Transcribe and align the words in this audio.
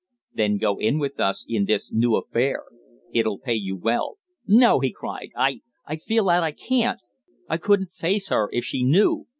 "Then 0.33 0.57
go 0.57 0.79
in 0.79 0.97
with 0.97 1.19
us 1.19 1.45
in 1.47 1.65
this 1.65 1.93
new 1.93 2.15
affair. 2.15 2.63
It'll 3.13 3.37
pay 3.37 3.53
you 3.53 3.75
well." 3.77 4.17
"No," 4.47 4.79
he 4.79 4.91
cried. 4.91 5.29
"I 5.37 5.61
I 5.85 5.97
feel 5.97 6.25
that 6.25 6.41
I 6.41 6.53
can't! 6.53 7.01
I 7.47 7.57
couldn't 7.57 7.91
face 7.91 8.29
her, 8.29 8.49
if 8.51 8.65
she 8.65 8.81
knew. 8.83 9.27